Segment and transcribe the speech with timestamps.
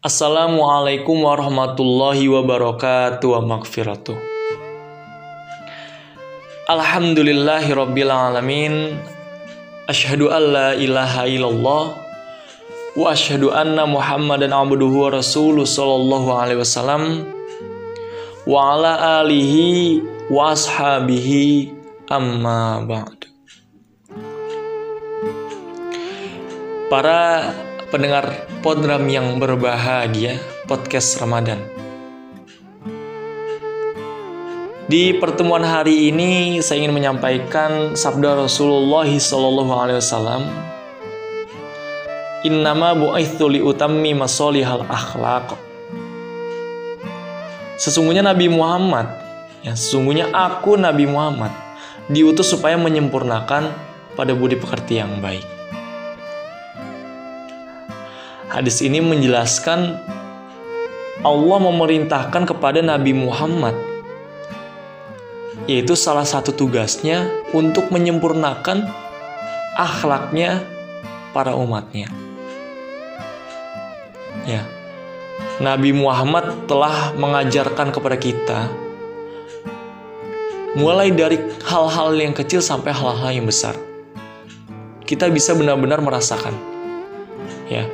[0.00, 4.16] Assalamualaikum warahmatullahi wabarakatuh wa makfiratuh.
[6.72, 8.96] Alhamdulillahi rabbil alamin.
[9.92, 12.00] Asyhadu an la ilaha illallah
[12.96, 17.28] wa asyhadu anna Muhammadan abduhu wa rasuluh sallallahu alaihi wasallam
[18.48, 20.00] wa ala alihi
[20.32, 21.76] wa ashabihi
[22.08, 23.28] amma ba'd.
[26.88, 27.52] Para
[27.90, 30.38] pendengar program yang berbahagia,
[30.70, 31.58] podcast Ramadan.
[34.86, 40.42] Di pertemuan hari ini saya ingin menyampaikan sabda Rasulullah Shallallahu Alaihi Wasallam.
[42.46, 45.58] Innama bu'aithu li utammi masolihal akhlaq.
[47.74, 49.10] Sesungguhnya Nabi Muhammad,
[49.66, 51.50] ya sesungguhnya aku Nabi Muhammad
[52.06, 53.74] diutus supaya menyempurnakan
[54.14, 55.59] pada budi pekerti yang baik.
[58.50, 59.94] Hadis ini menjelaskan
[61.22, 63.78] Allah memerintahkan kepada Nabi Muhammad
[65.70, 68.90] yaitu salah satu tugasnya untuk menyempurnakan
[69.78, 70.66] akhlaknya
[71.30, 72.10] para umatnya.
[74.50, 74.66] Ya.
[75.62, 78.66] Nabi Muhammad telah mengajarkan kepada kita
[80.74, 81.38] mulai dari
[81.70, 83.78] hal-hal yang kecil sampai hal-hal yang besar.
[85.06, 86.54] Kita bisa benar-benar merasakan.
[87.70, 87.86] Ya.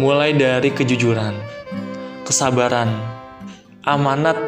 [0.00, 1.36] Mulai dari kejujuran,
[2.24, 2.88] kesabaran,
[3.84, 4.40] amanat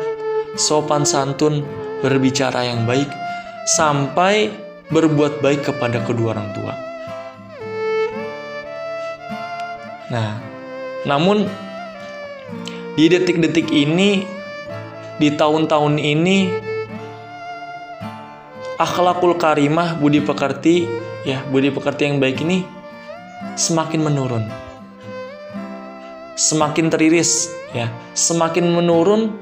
[0.57, 1.61] sopan santun,
[2.01, 3.05] berbicara yang baik,
[3.69, 4.49] sampai
[4.89, 6.75] berbuat baik kepada kedua orang tua.
[10.09, 10.41] Nah,
[11.05, 11.45] namun
[12.97, 14.25] di detik-detik ini,
[15.21, 16.49] di tahun-tahun ini,
[18.81, 20.89] akhlakul karimah, budi pekerti,
[21.29, 22.65] ya budi pekerti yang baik ini
[23.53, 24.72] semakin menurun.
[26.33, 29.37] Semakin teriris, ya, semakin menurun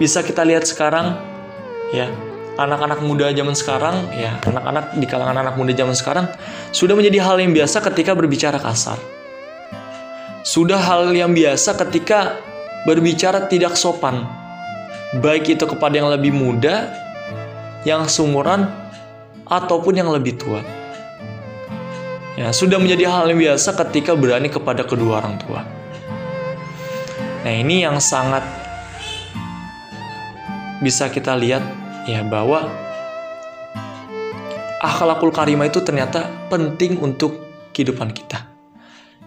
[0.00, 1.20] bisa kita lihat sekarang
[1.92, 2.08] ya.
[2.54, 6.30] Anak-anak muda zaman sekarang ya anak-anak di kalangan anak muda zaman sekarang
[6.70, 8.94] sudah menjadi hal yang biasa ketika berbicara kasar.
[10.46, 12.38] Sudah hal yang biasa ketika
[12.86, 14.22] berbicara tidak sopan.
[15.18, 16.94] Baik itu kepada yang lebih muda
[17.82, 18.70] yang sumuran
[19.50, 20.62] ataupun yang lebih tua.
[22.38, 25.83] Ya sudah menjadi hal yang biasa ketika berani kepada kedua orang tua
[27.44, 28.42] nah ini yang sangat
[30.80, 31.62] bisa kita lihat
[32.08, 32.68] ya bahwa
[34.84, 37.40] akhlakul karimah itu ternyata penting untuk
[37.72, 38.44] kehidupan kita.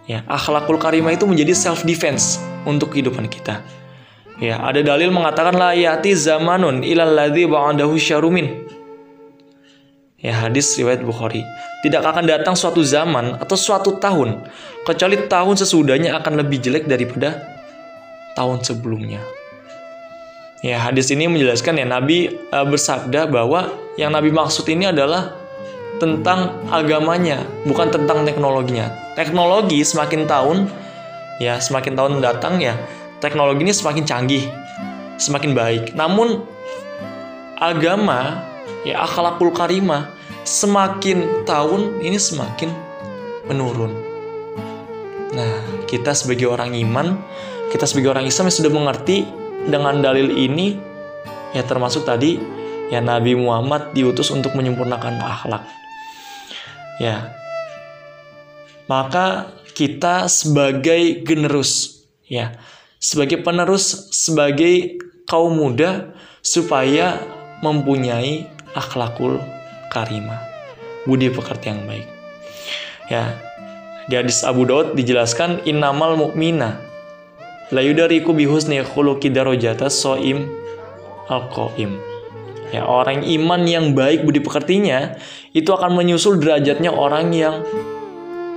[0.06, 3.60] Ya, akhlakul karimah itu menjadi self defense untuk kehidupan kita.
[4.38, 8.70] Ya, ada dalil mengatakan la yati zamanun ilal ladzi ba'dahu syarumin.
[10.22, 11.42] Ya, hadis riwayat Bukhari.
[11.84, 14.46] Tidak akan datang suatu zaman atau suatu tahun
[14.82, 17.57] kecuali tahun sesudahnya akan lebih jelek daripada
[18.34, 19.20] tahun sebelumnya.
[20.58, 25.38] Ya, hadis ini menjelaskan ya Nabi uh, bersabda bahwa yang Nabi maksud ini adalah
[26.02, 28.90] tentang agamanya, bukan tentang teknologinya.
[29.14, 30.66] Teknologi semakin tahun
[31.38, 32.74] ya semakin tahun datang ya
[33.22, 34.44] teknologi ini semakin canggih,
[35.18, 35.84] semakin baik.
[35.94, 36.42] Namun
[37.58, 38.42] agama
[38.86, 40.10] ya akhlakul karimah
[40.46, 42.70] semakin tahun ini semakin
[43.50, 43.92] menurun.
[45.34, 47.20] Nah, kita sebagai orang iman,
[47.68, 49.28] kita sebagai orang Islam yang sudah mengerti
[49.68, 50.80] dengan dalil ini
[51.52, 52.40] ya termasuk tadi
[52.88, 55.64] ya Nabi Muhammad diutus untuk menyempurnakan akhlak.
[56.98, 57.36] Ya.
[58.88, 62.56] Maka kita sebagai generus ya,
[62.96, 64.96] sebagai penerus sebagai
[65.28, 67.20] kaum muda supaya
[67.60, 69.36] mempunyai akhlakul
[69.92, 70.40] karimah,
[71.04, 72.08] budi pekerti yang baik.
[73.12, 73.36] Ya.
[74.08, 76.87] Di hadis Abu Daud dijelaskan innamal mu'mina
[77.68, 80.48] La yudariku bihusni khuluqi darajata soim
[81.28, 82.00] al-qaim.
[82.72, 85.16] Ya, orang iman yang baik budi pekertinya
[85.52, 87.64] itu akan menyusul derajatnya orang yang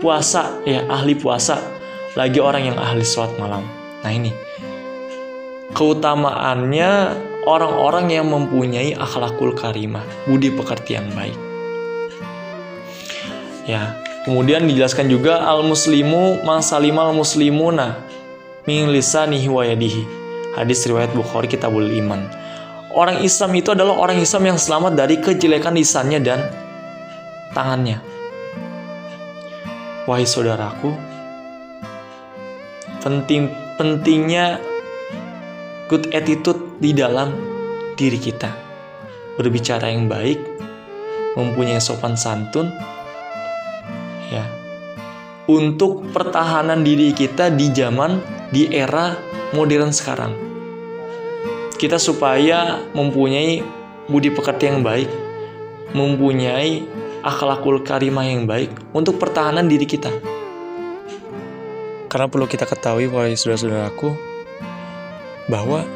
[0.03, 1.59] puasa, ya ahli puasa,
[2.15, 3.63] lagi orang yang ahli sholat malam.
[4.03, 4.31] Nah ini
[5.71, 6.91] keutamaannya
[7.47, 11.37] orang-orang yang mempunyai akhlakul karimah, budi pekerti yang baik.
[13.63, 13.95] Ya,
[14.27, 18.03] kemudian dijelaskan juga al muslimu masalimal muslimuna
[18.69, 20.03] min lisanihi wa yadihi.
[20.53, 22.27] Hadis riwayat Bukhari Kitabul Iman.
[22.91, 26.43] Orang Islam itu adalah orang Islam yang selamat dari kejelekan lisannya dan
[27.55, 28.03] tangannya.
[30.03, 30.91] Wahai saudaraku,
[32.99, 33.47] penting
[33.79, 34.59] pentingnya
[35.87, 37.31] good attitude di dalam
[37.95, 38.51] diri kita.
[39.39, 40.37] Berbicara yang baik,
[41.39, 42.67] mempunyai sopan santun,
[44.27, 44.43] ya.
[45.47, 49.15] untuk pertahanan diri kita di zaman di era
[49.55, 50.35] modern sekarang.
[51.79, 53.63] Kita supaya mempunyai
[54.11, 55.09] budi pekerti yang baik,
[55.95, 56.85] mempunyai
[57.23, 60.11] akhlakul karimah yang baik untuk pertahanan diri kita.
[62.11, 64.13] Karena perlu kita ketahui, wahai saudara-saudaraku,
[65.47, 65.87] bahwa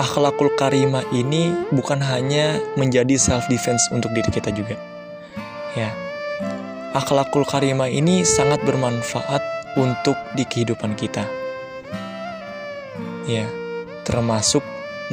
[0.00, 4.74] akhlakul karimah ini bukan hanya menjadi self defense untuk diri kita juga.
[5.76, 5.92] Ya.
[6.96, 11.24] Akhlakul karimah ini sangat bermanfaat untuk di kehidupan kita.
[13.28, 13.46] Ya,
[14.02, 14.64] termasuk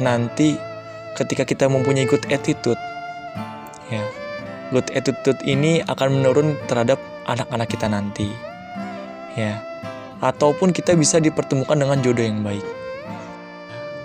[0.02, 0.58] nanti
[1.14, 2.78] ketika kita mempunyai good attitude.
[3.88, 4.02] Ya.
[4.72, 6.98] Good attitude ini akan menurun terhadap
[7.30, 8.26] anak-anak kita nanti.
[9.38, 9.62] Ya.
[10.18, 12.64] Ataupun kita bisa dipertemukan dengan jodoh yang baik.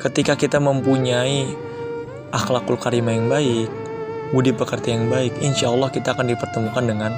[0.04, 1.56] Ketika kita mempunyai
[2.32, 3.70] akhlakul karimah yang baik,
[4.36, 7.12] budi pekerti yang baik, insya Allah kita akan dipertemukan dengan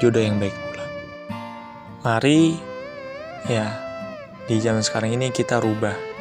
[0.00, 0.84] jodoh yang baik pula.
[2.04, 2.73] Mari,
[3.48, 3.66] ya,
[4.48, 6.14] di zaman sekarang ini kita rubah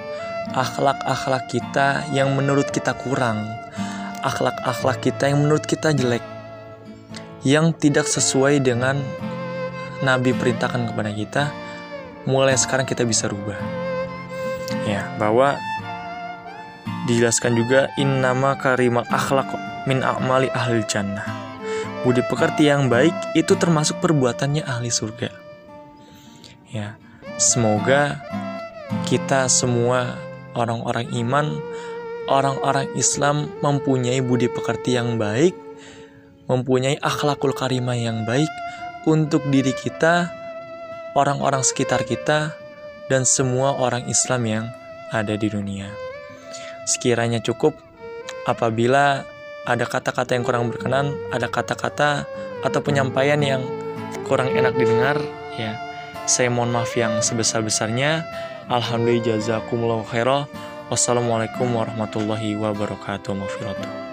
[0.52, 3.48] akhlak-akhlak kita yang menurut kita kurang,
[4.22, 6.24] akhlak-akhlak kita yang menurut kita jelek,
[7.48, 9.00] yang tidak sesuai dengan
[10.04, 11.44] Nabi perintahkan kepada kita,
[12.28, 13.56] mulai sekarang kita bisa rubah.
[14.84, 15.56] Ya, bahwa
[17.08, 19.48] dijelaskan juga in nama karimal akhlak
[19.88, 21.24] min a'mali ahli jannah.
[22.04, 25.32] Budi pekerti yang baik itu termasuk perbuatannya ahli surga.
[26.68, 27.00] Ya,
[27.44, 28.24] semoga
[29.04, 30.16] kita semua
[30.56, 31.60] orang-orang iman,
[32.32, 35.52] orang-orang Islam mempunyai budi pekerti yang baik,
[36.48, 38.48] mempunyai akhlakul karimah yang baik
[39.04, 40.32] untuk diri kita,
[41.20, 42.56] orang-orang sekitar kita,
[43.12, 44.66] dan semua orang Islam yang
[45.12, 45.92] ada di dunia.
[46.88, 47.76] Sekiranya cukup
[48.48, 49.28] apabila
[49.68, 52.24] ada kata-kata yang kurang berkenan, ada kata-kata
[52.64, 53.68] atau penyampaian yang
[54.24, 55.20] kurang enak didengar,
[55.60, 55.93] ya
[56.24, 58.24] saya mohon maaf yang sebesar-besarnya.
[58.72, 60.48] Alhamdulillah jazakumullah khairah.
[60.88, 63.36] Wassalamualaikum warahmatullahi wabarakatuh.
[63.36, 64.13] Mafiratuh.